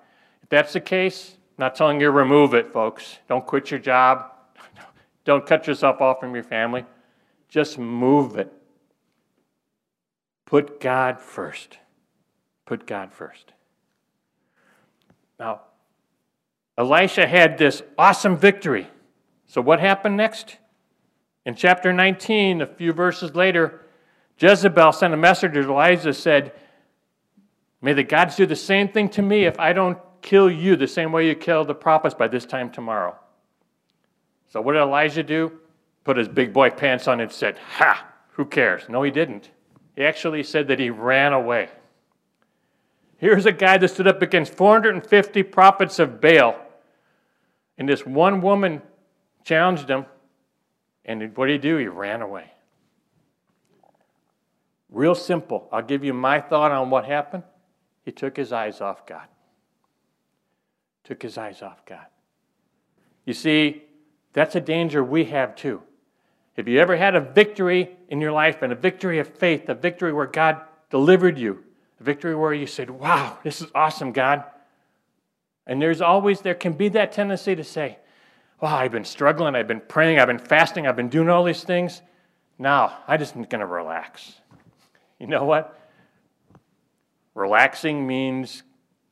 [0.42, 3.18] If that's the case, I'm not telling you remove it, folks.
[3.28, 4.30] Don't quit your job.
[5.24, 6.84] Don't cut yourself off from your family.
[7.48, 8.52] Just move it.
[10.46, 11.78] Put God first.
[12.64, 13.52] Put God first.
[15.38, 15.62] Now,
[16.78, 18.86] Elisha had this awesome victory.
[19.46, 20.58] So, what happened next?
[21.44, 23.80] In chapter 19, a few verses later,
[24.40, 26.52] Jezebel sent a messenger to Elijah and said,
[27.82, 30.88] May the gods do the same thing to me if I don't kill you the
[30.88, 33.16] same way you killed the prophets by this time tomorrow.
[34.48, 35.52] So what did Elijah do?
[36.04, 38.88] Put his big boy pants on and said, Ha, who cares?
[38.88, 39.50] No, he didn't.
[39.96, 41.68] He actually said that he ran away.
[43.18, 46.56] Here's a guy that stood up against 450 prophets of Baal.
[47.76, 48.80] And this one woman
[49.44, 50.06] challenged him.
[51.04, 51.76] And what did he do?
[51.76, 52.50] He ran away.
[54.90, 55.68] Real simple.
[55.70, 57.44] I'll give you my thought on what happened.
[58.04, 59.26] He took his eyes off God.
[61.04, 62.06] Took his eyes off God.
[63.24, 63.84] You see,
[64.32, 65.82] that's a danger we have too.
[66.56, 69.74] Have you ever had a victory in your life and a victory of faith, a
[69.74, 71.62] victory where God delivered you,
[72.00, 74.44] a victory where you said, Wow, this is awesome, God?
[75.66, 77.98] And there's always, there can be that tendency to say,
[78.60, 81.64] Wow, I've been struggling, I've been praying, I've been fasting, I've been doing all these
[81.64, 82.02] things.
[82.58, 84.39] Now, I just going to relax.
[85.20, 85.78] You know what?
[87.34, 88.64] Relaxing means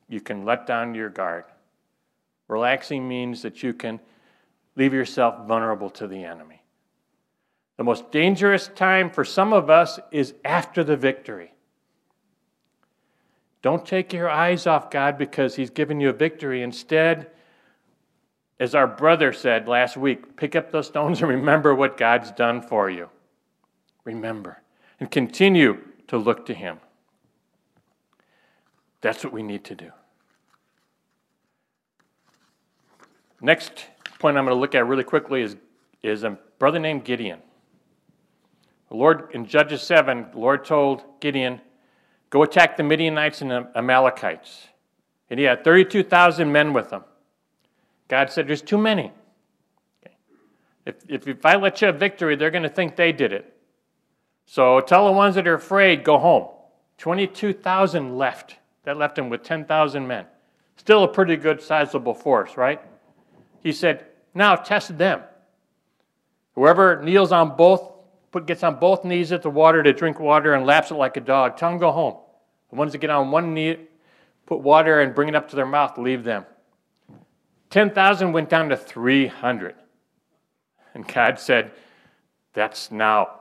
[0.09, 1.45] you can let down your guard.
[2.47, 3.99] Relaxing means that you can
[4.75, 6.63] leave yourself vulnerable to the enemy.
[7.77, 11.53] The most dangerous time for some of us is after the victory.
[13.61, 16.63] Don't take your eyes off God because He's given you a victory.
[16.63, 17.27] Instead,
[18.59, 22.61] as our brother said last week, pick up those stones and remember what God's done
[22.61, 23.09] for you.
[24.05, 24.61] Remember.
[24.99, 25.77] And continue
[26.09, 26.79] to look to Him.
[29.01, 29.91] That's what we need to do.
[33.41, 33.85] Next
[34.19, 35.55] point I'm going to look at really quickly is,
[36.03, 37.39] is a brother named Gideon.
[38.89, 41.61] The Lord, in Judges 7, the Lord told Gideon,
[42.29, 44.67] Go attack the Midianites and the Amalekites.
[45.29, 47.03] And he had 32,000 men with him.
[48.07, 49.11] God said, There's too many.
[50.85, 53.55] If, if, if I let you have victory, they're going to think they did it.
[54.51, 56.47] So tell the ones that are afraid, go home.
[56.97, 58.55] 22,000 left.
[58.83, 60.25] That left him with 10,000 men.
[60.75, 62.81] Still a pretty good, sizable force, right?
[63.61, 65.21] He said, Now test them.
[66.55, 67.91] Whoever kneels on both,
[68.47, 71.21] gets on both knees at the water to drink water and laps it like a
[71.21, 72.17] dog, tell them go home.
[72.71, 73.77] The ones that get on one knee,
[74.47, 76.43] put water and bring it up to their mouth, leave them.
[77.69, 79.75] 10,000 went down to 300.
[80.95, 81.71] And God said,
[82.53, 83.38] That's now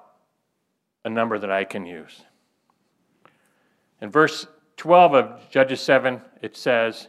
[1.09, 2.23] a number that I can use.
[4.01, 7.09] In verse 12 of Judges 7, it says,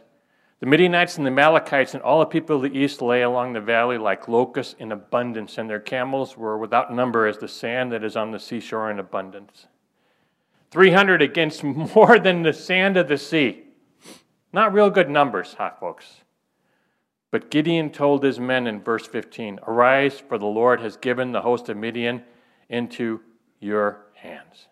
[0.58, 3.60] The Midianites and the Amalekites and all the people of the east lay along the
[3.60, 8.02] valley like locusts in abundance, and their camels were without number as the sand that
[8.02, 9.66] is on the seashore in abundance.
[10.70, 11.62] 300 against
[11.94, 13.64] more than the sand of the sea.
[14.52, 16.22] Not real good numbers, huh, folks?
[17.30, 21.42] But Gideon told his men in verse 15 Arise, for the Lord has given the
[21.42, 22.24] host of Midian
[22.68, 23.20] into
[23.60, 24.66] your hands.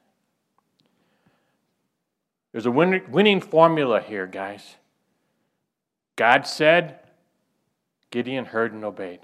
[2.53, 4.77] There's a winning formula here, guys.
[6.17, 6.99] God said,
[8.11, 9.21] Gideon heard and obeyed.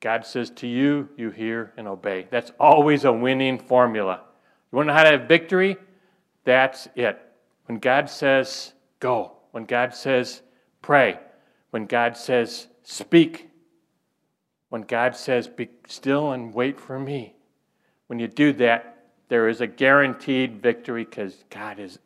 [0.00, 2.26] God says to you, you hear and obey.
[2.28, 4.20] That's always a winning formula.
[4.70, 5.76] You want to know how to have victory?
[6.44, 7.20] That's it.
[7.66, 9.36] When God says, go.
[9.52, 10.42] When God says,
[10.82, 11.20] pray.
[11.70, 13.48] When God says, speak.
[14.70, 17.36] When God says, be still and wait for me.
[18.12, 21.98] When you do that, there is a guaranteed victory because God is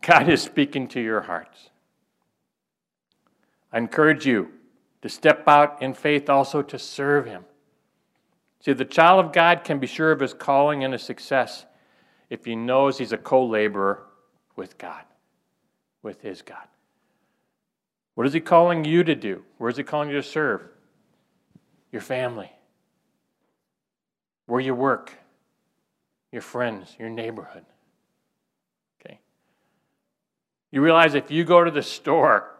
[0.00, 1.70] God is speaking to your hearts.
[3.72, 4.48] I encourage you
[5.02, 7.44] to step out in faith also to serve Him.
[8.58, 11.64] See, the child of God can be sure of his calling and his success
[12.28, 14.02] if he knows he's a co laborer
[14.56, 15.04] with God,
[16.02, 16.66] with his God.
[18.16, 19.44] What is he calling you to do?
[19.58, 20.62] Where is he calling you to serve?
[21.92, 22.50] Your family,
[24.46, 25.12] where you work,
[26.32, 27.64] your friends, your neighborhood.
[29.00, 29.18] Okay?
[30.70, 32.50] You realize if you go to the store,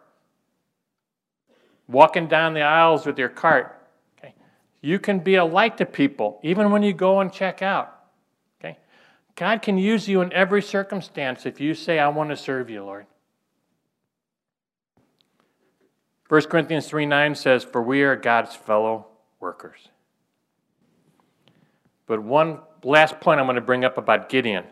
[1.88, 3.78] walking down the aisles with your cart,
[4.18, 4.34] okay,
[4.80, 7.94] you can be a light to people even when you go and check out.
[8.60, 8.78] Okay?
[9.36, 12.84] God can use you in every circumstance if you say, I want to serve you,
[12.84, 13.06] Lord.
[16.28, 19.06] 1 Corinthians 3 9 says, For we are God's fellow
[19.40, 19.88] workers.
[22.06, 24.64] But one last point I'm going to bring up about Gideon.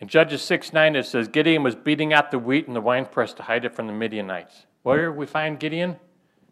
[0.00, 3.32] In Judges 6 9, it says, Gideon was beating out the wheat in the winepress
[3.34, 4.66] to hide it from the Midianites.
[4.82, 5.96] Where we find Gideon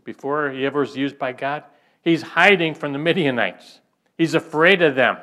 [0.04, 1.64] before he ever was used by God?
[2.02, 3.80] He's hiding from the Midianites,
[4.16, 5.18] he's afraid of them.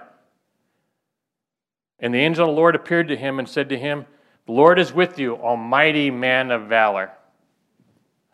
[2.00, 4.06] And the angel of the Lord appeared to him and said to him,
[4.46, 7.12] The Lord is with you, almighty man of valor.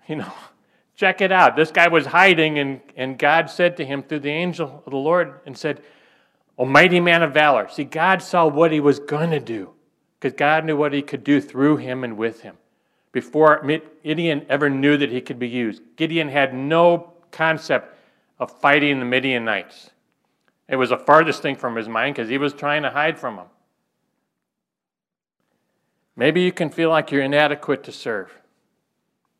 [0.08, 0.34] You know,
[0.96, 1.56] check it out.
[1.56, 4.98] This guy was hiding, and, and God said to him through the angel of the
[4.98, 5.82] Lord and said,
[6.58, 7.68] Almighty man of valor.
[7.70, 9.72] See, God saw what he was going to do
[10.20, 12.58] because God knew what he could do through him and with him.
[13.12, 13.66] Before
[14.04, 17.98] Gideon ever knew that he could be used, Gideon had no concept
[18.40, 19.92] of fighting the Midianites.
[20.68, 23.36] It was the farthest thing from his mind because he was trying to hide from
[23.36, 23.46] them.
[26.16, 28.32] Maybe you can feel like you're inadequate to serve.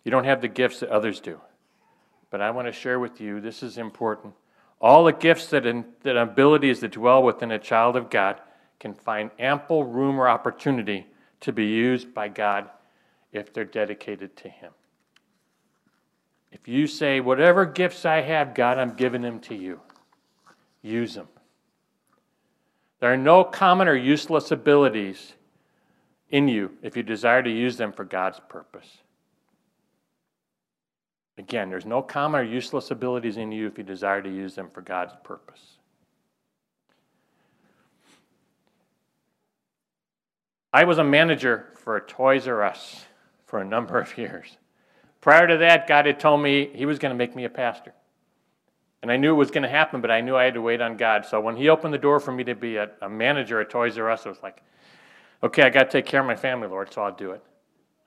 [0.06, 1.42] You don't have the gifts that others do.
[2.30, 4.34] But I want to share with you this is important.
[4.80, 5.64] All the gifts that,
[6.04, 8.40] that abilities that dwell within a child of God
[8.80, 11.08] can find ample room or opportunity
[11.42, 12.70] to be used by God
[13.34, 14.72] if they're dedicated to Him.
[16.52, 19.82] If you say, Whatever gifts I have, God, I'm giving them to you,
[20.82, 21.28] use them.
[23.00, 25.34] There are no common or useless abilities
[26.30, 29.00] in you if you desire to use them for God's purpose.
[31.38, 34.70] Again, there's no common or useless abilities in you if you desire to use them
[34.70, 35.78] for God's purpose.
[40.72, 43.06] I was a manager for Toys R Us
[43.46, 44.58] for a number of years.
[45.22, 47.94] Prior to that, God had told me He was going to make me a pastor.
[49.02, 50.82] And I knew it was going to happen, but I knew I had to wait
[50.82, 51.26] on God.
[51.26, 53.98] So when He opened the door for me to be a, a manager at Toys
[53.98, 54.64] R Us, it was like,
[55.44, 57.44] okay, I got to take care of my family, Lord, so I'll do it.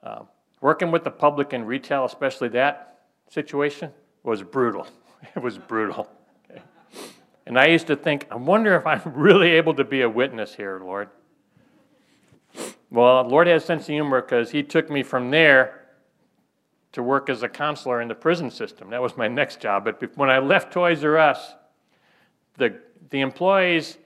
[0.03, 0.27] Um,
[0.61, 2.98] working with the public and retail, especially that,
[3.29, 3.91] situation
[4.23, 4.87] was brutal.
[5.35, 6.09] It was brutal.
[7.45, 10.55] And I used to think, I wonder if I'm really able to be a witness
[10.55, 11.09] here, Lord.
[12.89, 15.87] Well, Lord has sense of humor because He took me from there
[16.93, 18.91] to work as a counselor in the prison system.
[18.91, 19.83] That was my next job.
[19.83, 21.55] But when I left Toys R Us,
[22.57, 23.97] the, the employees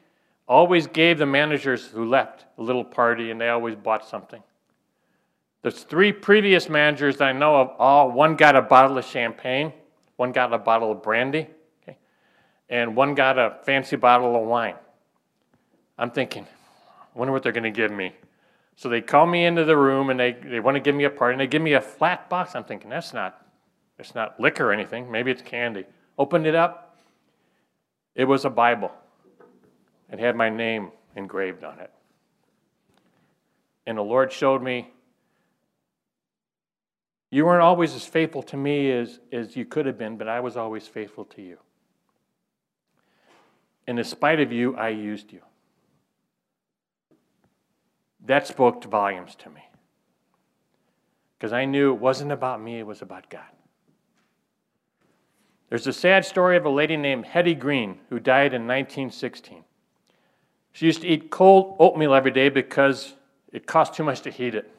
[0.47, 4.41] always gave the managers who left a little party and they always bought something.
[5.63, 7.71] There's three previous managers I know of.
[7.79, 9.71] All one got a bottle of champagne,
[10.17, 11.47] one got a bottle of brandy,
[11.81, 11.97] okay,
[12.69, 14.75] and one got a fancy bottle of wine.
[15.97, 16.45] I'm thinking,
[17.13, 18.13] wonder what they're going to give me.
[18.75, 21.09] So they call me into the room and they, they want to give me a
[21.09, 22.55] party and they give me a flat box.
[22.55, 23.45] I'm thinking, that's not,
[23.99, 25.09] it's not liquor or anything.
[25.09, 25.85] Maybe it's candy.
[26.17, 26.97] Opened it up.
[28.15, 28.91] It was a Bible.
[30.11, 31.91] It had my name engraved on it.
[33.85, 34.91] And the Lord showed me
[37.33, 40.39] you weren't always as faithful to me as, as you could have been, but I
[40.39, 41.57] was always faithful to you.
[43.87, 45.41] And in spite of you, I used you.
[48.27, 49.63] That spoke volumes to me.
[51.35, 53.41] Because I knew it wasn't about me, it was about God.
[55.69, 59.63] There's a sad story of a lady named Hetty Green who died in 1916.
[60.71, 63.15] She used to eat cold oatmeal every day because
[63.51, 64.69] it cost too much to heat it.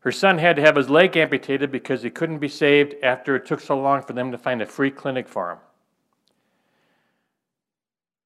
[0.00, 3.44] Her son had to have his leg amputated because he couldn't be saved after it
[3.44, 5.58] took so long for them to find a free clinic for him.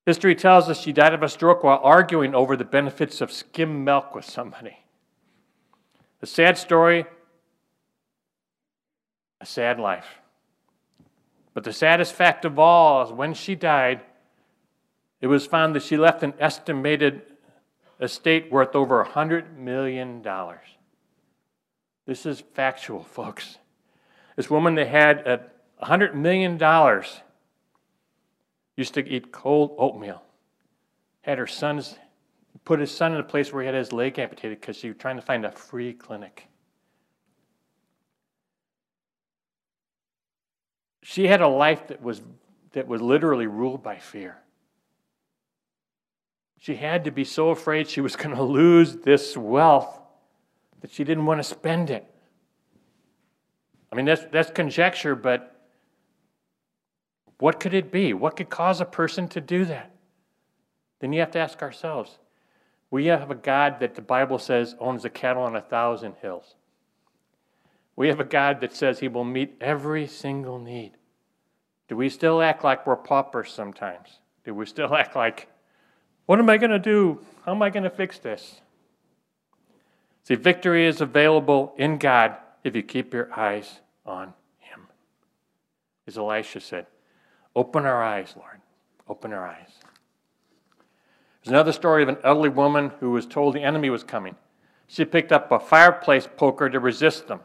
[0.07, 3.85] History tells us she died of a stroke while arguing over the benefits of skim
[3.85, 4.79] milk with somebody.
[6.23, 7.07] A sad story,
[9.41, 10.21] a sad life.
[11.55, 14.01] But the saddest fact of all is when she died,
[15.21, 17.23] it was found that she left an estimated
[18.01, 20.23] estate worth over $100 million.
[22.07, 23.59] This is factual, folks.
[24.37, 25.41] This woman that had a
[25.85, 26.59] $100 million
[28.77, 30.23] used to eat cold oatmeal.
[31.23, 31.97] Had her sons,
[32.65, 34.97] put his son in a place where he had his leg amputated because she was
[34.99, 36.49] trying to find a free clinic.
[41.03, 42.23] She had a life that was,
[42.73, 44.39] that was literally ruled by fear.
[46.59, 50.01] She had to be so afraid she was going to lose this wealth
[50.85, 52.05] that she didn't want to spend it.
[53.91, 55.59] I mean, that's, that's conjecture, but
[57.39, 58.13] what could it be?
[58.13, 59.93] What could cause a person to do that?
[61.01, 62.19] then you have to ask ourselves
[62.91, 66.55] we have a God that the Bible says owns the cattle on a thousand hills.
[67.97, 70.93] We have a God that says he will meet every single need.
[71.89, 74.21] Do we still act like we're paupers sometimes?
[74.45, 75.49] Do we still act like,
[76.27, 77.21] what am I going to do?
[77.47, 78.61] How am I going to fix this?
[80.25, 84.89] See, victory is available in God if you keep your eyes on Him.
[86.07, 86.87] As Elisha said,
[87.55, 88.61] Open our eyes, Lord.
[89.07, 89.69] Open our eyes.
[91.43, 94.35] There's another story of an elderly woman who was told the enemy was coming.
[94.87, 97.41] She picked up a fireplace poker to resist them.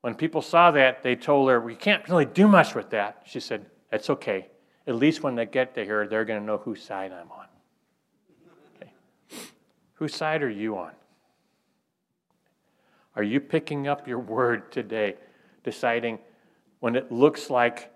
[0.00, 3.22] When people saw that, they told her, We can't really do much with that.
[3.24, 4.48] She said, It's okay.
[4.88, 7.46] At least when they get to here, they're going to know whose side I'm on.
[8.76, 8.90] Okay.
[9.94, 10.92] Whose side are you on?
[13.18, 15.16] Are you picking up your word today,
[15.64, 16.20] deciding
[16.78, 17.92] when it looks like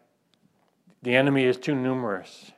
[1.00, 2.50] the enemy is too numerous,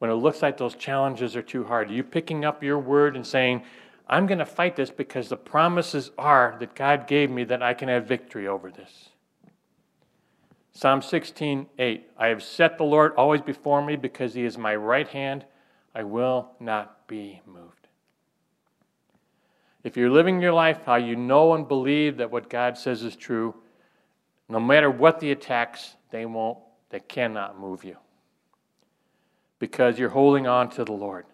[0.00, 1.88] when it looks like those challenges are too hard?
[1.88, 3.62] Are you picking up your word and saying,
[4.08, 7.74] I'm going to fight this because the promises are that God gave me that I
[7.74, 9.10] can have victory over this?
[10.72, 12.10] Psalm 16, 8.
[12.18, 15.44] I have set the Lord always before me because he is my right hand.
[15.94, 17.79] I will not be moved.
[19.82, 23.16] If you're living your life how you know and believe that what God says is
[23.16, 23.54] true,
[24.48, 26.58] no matter what the attacks, they won't,
[26.90, 27.96] they cannot move you.
[29.58, 31.26] Because you're holding on to the Lord.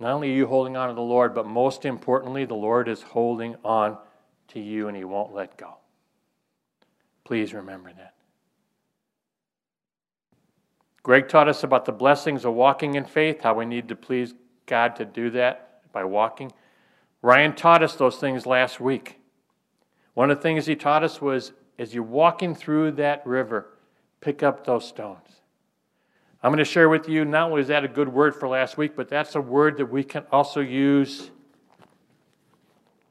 [0.00, 3.02] Not only are you holding on to the Lord, but most importantly, the Lord is
[3.02, 3.96] holding on
[4.48, 5.76] to you and He won't let go.
[7.24, 8.14] Please remember that.
[11.02, 14.34] Greg taught us about the blessings of walking in faith, how we need to please
[14.66, 16.52] God to do that by walking.
[17.22, 19.18] Ryan taught us those things last week.
[20.12, 23.78] One of the things he taught us was as you're walking through that river,
[24.20, 25.40] pick up those stones.
[26.42, 28.76] I'm going to share with you not only is that a good word for last
[28.76, 31.30] week, but that's a word that we can also use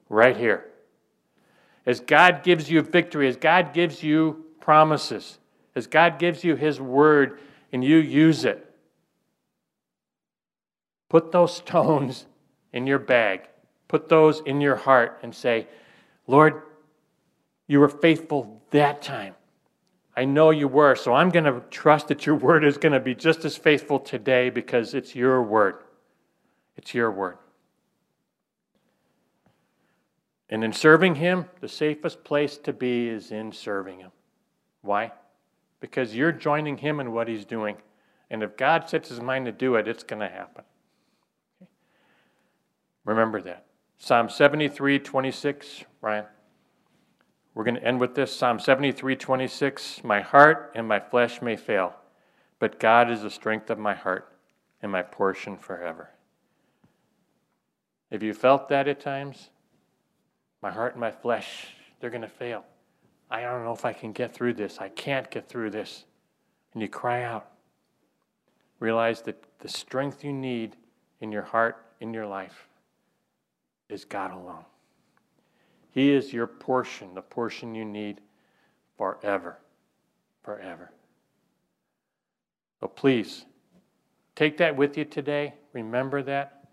[0.07, 0.69] right here.
[1.86, 5.39] As God gives you victory, as God gives you promises,
[5.75, 7.39] as God gives you His word
[7.71, 8.71] and you use it,
[11.09, 12.27] put those stones
[12.74, 13.41] in your bag.
[13.88, 15.67] Put those in your heart and say,
[16.28, 16.63] Lord,
[17.67, 19.36] you were faithful that time.
[20.15, 22.99] I know you were, so I'm going to trust that your word is going to
[22.99, 25.76] be just as faithful today because it's your word.
[26.76, 27.38] It's your word.
[30.49, 34.11] And in serving Him, the safest place to be is in serving Him.
[34.82, 35.11] Why?
[35.80, 37.78] Because you're joining Him in what He's doing.
[38.30, 40.63] And if God sets His mind to do it, it's going to happen.
[43.05, 43.65] Remember that.
[43.97, 46.25] Psalm 73, 26, Ryan.
[47.53, 48.35] We're going to end with this.
[48.35, 50.03] Psalm 73, 26.
[50.03, 51.93] My heart and my flesh may fail,
[52.59, 54.35] but God is the strength of my heart
[54.81, 56.09] and my portion forever.
[58.11, 59.49] Have you felt that at times?
[60.61, 61.67] My heart and my flesh,
[61.99, 62.63] they're going to fail.
[63.29, 64.77] I don't know if I can get through this.
[64.79, 66.05] I can't get through this.
[66.73, 67.49] And you cry out.
[68.79, 70.75] Realize that the strength you need
[71.21, 72.67] in your heart, in your life,
[73.93, 74.65] is God alone.
[75.91, 78.19] He is your portion, the portion you need
[78.97, 79.59] forever.
[80.43, 80.91] Forever.
[82.79, 83.45] So please,
[84.35, 85.53] take that with you today.
[85.71, 86.65] Remember that.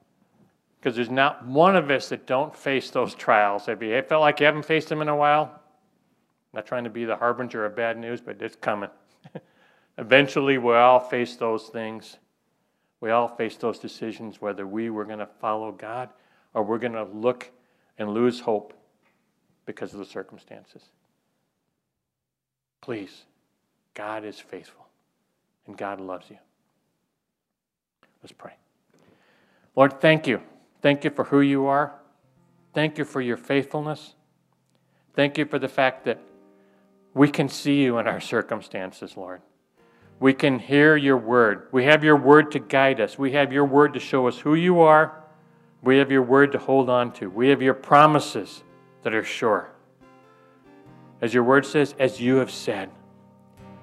[0.81, 3.67] Because there's not one of us that don't face those trials.
[3.67, 5.53] Have you felt like you haven't faced them in a while?
[5.53, 8.89] I'm not trying to be the harbinger of bad news, but it's coming.
[9.99, 12.17] Eventually, we all face those things.
[13.03, 16.09] We all face those decisions whether we were going to follow God
[16.55, 17.51] or we're going to look
[17.99, 18.75] and lose hope
[19.67, 20.83] because of the circumstances.
[22.81, 23.25] Please,
[23.95, 24.87] God is faithful
[25.67, 26.39] and God loves you.
[28.23, 28.53] Let's pray.
[29.77, 30.41] Lord, thank you.
[30.83, 31.95] Thank you for who you are.
[32.73, 34.15] Thank you for your faithfulness.
[35.15, 36.19] Thank you for the fact that
[37.15, 39.43] we can see you in our circumstances, Lord.
[40.21, 41.69] We can hear your word.
[41.73, 43.19] We have your word to guide us.
[43.19, 45.20] We have your word to show us who you are
[45.83, 47.31] we have your word to hold on to.
[47.31, 48.63] We have your promises
[49.03, 49.71] that are sure.
[51.21, 52.91] As your word says, as you have said.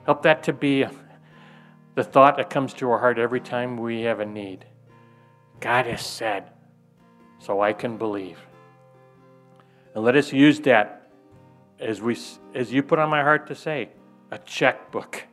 [0.05, 0.85] Help that to be
[1.95, 4.65] the thought that comes to our heart every time we have a need.
[5.59, 6.51] God has said,
[7.39, 8.39] so I can believe.
[9.95, 11.09] And let us use that
[11.79, 12.17] as we
[12.53, 13.89] as you put on my heart to say,
[14.31, 15.23] a checkbook.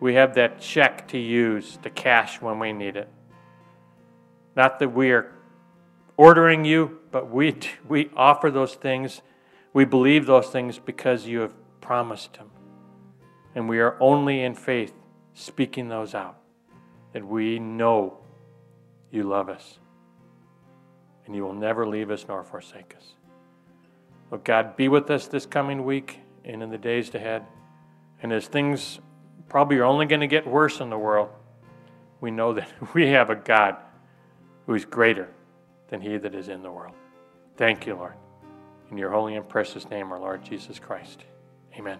[0.00, 3.08] We have that check to use to cash when we need it.
[4.56, 5.32] Not that we are
[6.20, 7.56] ordering you, but we,
[7.88, 9.22] we offer those things.
[9.72, 12.50] We believe those things because you have promised them.
[13.54, 14.92] And we are only in faith
[15.32, 16.36] speaking those out
[17.14, 18.18] that we know
[19.10, 19.78] You love us.
[21.24, 23.14] And you will never leave us nor forsake us.
[24.28, 27.46] Well, God, be with us this coming week and in the days ahead.
[28.22, 29.00] And as things
[29.48, 31.30] probably are only going to get worse in the world,
[32.20, 33.76] we know that we have a God
[34.66, 35.30] who is greater
[35.90, 36.94] than he that is in the world.
[37.56, 38.14] Thank you, Lord.
[38.90, 41.24] In your holy and precious name, our Lord Jesus Christ.
[41.78, 41.98] Amen.